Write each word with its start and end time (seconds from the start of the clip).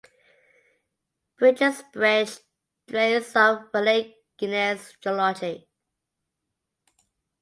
Bridges 1.37 1.83
Branch 1.93 2.31
drains 2.87 3.35
of 3.35 3.69
Raleigh 3.71 4.15
Gneiss 4.41 4.93
geology. 4.99 5.67